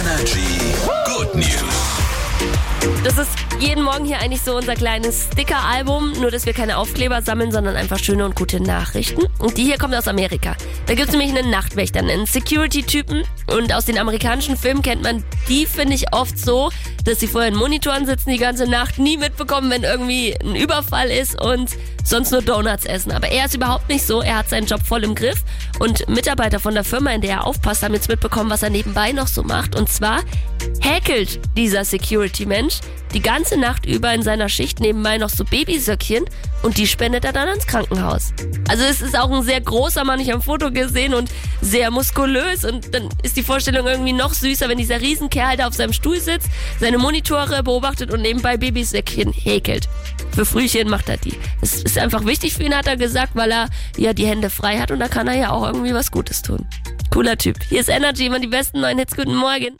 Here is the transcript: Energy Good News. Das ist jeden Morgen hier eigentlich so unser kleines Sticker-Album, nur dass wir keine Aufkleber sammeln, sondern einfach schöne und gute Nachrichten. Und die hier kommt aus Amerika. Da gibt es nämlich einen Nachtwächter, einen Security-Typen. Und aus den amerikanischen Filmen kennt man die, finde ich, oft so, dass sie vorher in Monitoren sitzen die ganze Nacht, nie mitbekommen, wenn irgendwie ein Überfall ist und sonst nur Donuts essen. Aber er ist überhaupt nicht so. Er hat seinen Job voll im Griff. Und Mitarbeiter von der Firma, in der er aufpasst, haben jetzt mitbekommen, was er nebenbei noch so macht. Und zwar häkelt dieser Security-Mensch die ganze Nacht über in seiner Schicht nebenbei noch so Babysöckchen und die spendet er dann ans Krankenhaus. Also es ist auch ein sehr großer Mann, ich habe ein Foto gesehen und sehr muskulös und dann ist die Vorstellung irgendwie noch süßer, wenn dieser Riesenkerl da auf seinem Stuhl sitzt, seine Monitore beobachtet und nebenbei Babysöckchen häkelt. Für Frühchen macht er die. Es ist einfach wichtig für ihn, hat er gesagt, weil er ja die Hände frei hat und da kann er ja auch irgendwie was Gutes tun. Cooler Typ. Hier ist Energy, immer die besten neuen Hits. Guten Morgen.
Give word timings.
Energy 0.00 0.74
Good 1.06 1.34
News. 1.34 1.86
Das 3.02 3.16
ist 3.16 3.30
jeden 3.60 3.82
Morgen 3.82 4.04
hier 4.04 4.18
eigentlich 4.18 4.42
so 4.42 4.54
unser 4.54 4.74
kleines 4.74 5.28
Sticker-Album, 5.32 6.12
nur 6.20 6.30
dass 6.30 6.44
wir 6.44 6.52
keine 6.52 6.76
Aufkleber 6.76 7.22
sammeln, 7.22 7.50
sondern 7.50 7.76
einfach 7.76 7.98
schöne 7.98 8.26
und 8.26 8.36
gute 8.36 8.60
Nachrichten. 8.60 9.22
Und 9.38 9.56
die 9.56 9.64
hier 9.64 9.78
kommt 9.78 9.94
aus 9.94 10.06
Amerika. 10.06 10.54
Da 10.86 10.94
gibt 10.94 11.08
es 11.08 11.14
nämlich 11.16 11.34
einen 11.34 11.50
Nachtwächter, 11.50 12.00
einen 12.00 12.26
Security-Typen. 12.26 13.24
Und 13.46 13.72
aus 13.72 13.86
den 13.86 13.96
amerikanischen 13.96 14.58
Filmen 14.58 14.82
kennt 14.82 15.02
man 15.02 15.24
die, 15.48 15.64
finde 15.64 15.94
ich, 15.94 16.12
oft 16.12 16.38
so, 16.38 16.70
dass 17.06 17.20
sie 17.20 17.28
vorher 17.28 17.50
in 17.50 17.56
Monitoren 17.56 18.04
sitzen 18.04 18.30
die 18.30 18.38
ganze 18.38 18.68
Nacht, 18.68 18.98
nie 18.98 19.16
mitbekommen, 19.16 19.70
wenn 19.70 19.84
irgendwie 19.84 20.34
ein 20.42 20.56
Überfall 20.56 21.08
ist 21.08 21.40
und 21.40 21.70
sonst 22.04 22.32
nur 22.32 22.42
Donuts 22.42 22.84
essen. 22.84 23.12
Aber 23.12 23.28
er 23.28 23.46
ist 23.46 23.54
überhaupt 23.54 23.88
nicht 23.88 24.04
so. 24.04 24.22
Er 24.22 24.38
hat 24.38 24.48
seinen 24.48 24.66
Job 24.66 24.80
voll 24.84 25.04
im 25.04 25.14
Griff. 25.14 25.42
Und 25.78 26.08
Mitarbeiter 26.08 26.58
von 26.58 26.74
der 26.74 26.84
Firma, 26.84 27.12
in 27.12 27.20
der 27.20 27.30
er 27.30 27.46
aufpasst, 27.46 27.82
haben 27.82 27.94
jetzt 27.94 28.08
mitbekommen, 28.08 28.50
was 28.50 28.62
er 28.62 28.70
nebenbei 28.70 29.12
noch 29.12 29.28
so 29.28 29.44
macht. 29.44 29.76
Und 29.76 29.88
zwar 29.88 30.22
häkelt 30.80 31.40
dieser 31.56 31.84
Security-Mensch 31.84 32.80
die 33.14 33.22
ganze 33.22 33.56
Nacht 33.56 33.86
über 33.86 34.12
in 34.12 34.22
seiner 34.22 34.48
Schicht 34.48 34.80
nebenbei 34.80 35.16
noch 35.16 35.30
so 35.30 35.44
Babysöckchen 35.44 36.24
und 36.62 36.76
die 36.76 36.86
spendet 36.86 37.24
er 37.24 37.32
dann 37.32 37.48
ans 37.48 37.66
Krankenhaus. 37.66 38.32
Also 38.68 38.84
es 38.84 39.00
ist 39.00 39.18
auch 39.18 39.30
ein 39.30 39.42
sehr 39.42 39.60
großer 39.60 40.04
Mann, 40.04 40.20
ich 40.20 40.28
habe 40.28 40.40
ein 40.40 40.42
Foto 40.42 40.70
gesehen 40.70 41.14
und 41.14 41.30
sehr 41.66 41.90
muskulös 41.90 42.64
und 42.64 42.94
dann 42.94 43.08
ist 43.22 43.36
die 43.36 43.42
Vorstellung 43.42 43.86
irgendwie 43.86 44.12
noch 44.12 44.32
süßer, 44.32 44.68
wenn 44.68 44.78
dieser 44.78 45.00
Riesenkerl 45.00 45.56
da 45.56 45.66
auf 45.66 45.74
seinem 45.74 45.92
Stuhl 45.92 46.20
sitzt, 46.20 46.48
seine 46.78 46.98
Monitore 46.98 47.62
beobachtet 47.62 48.12
und 48.12 48.22
nebenbei 48.22 48.56
Babysöckchen 48.56 49.32
häkelt. 49.32 49.88
Für 50.34 50.46
Frühchen 50.46 50.88
macht 50.88 51.08
er 51.08 51.16
die. 51.16 51.34
Es 51.60 51.82
ist 51.82 51.98
einfach 51.98 52.24
wichtig 52.24 52.54
für 52.54 52.62
ihn, 52.62 52.74
hat 52.74 52.86
er 52.86 52.96
gesagt, 52.96 53.34
weil 53.34 53.50
er 53.50 53.68
ja 53.96 54.12
die 54.12 54.26
Hände 54.26 54.48
frei 54.48 54.78
hat 54.78 54.90
und 54.90 55.00
da 55.00 55.08
kann 55.08 55.26
er 55.26 55.36
ja 55.36 55.50
auch 55.50 55.66
irgendwie 55.66 55.92
was 55.92 56.10
Gutes 56.10 56.42
tun. 56.42 56.66
Cooler 57.10 57.36
Typ. 57.36 57.56
Hier 57.68 57.80
ist 57.80 57.88
Energy, 57.88 58.26
immer 58.26 58.38
die 58.38 58.46
besten 58.46 58.80
neuen 58.80 58.98
Hits. 58.98 59.16
Guten 59.16 59.34
Morgen. 59.34 59.74